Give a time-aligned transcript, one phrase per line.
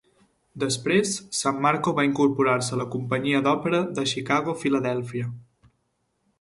[0.61, 5.33] Després, Sammarco va incorporar-se a la companyia d'òpera de Chicago-Philadelphia.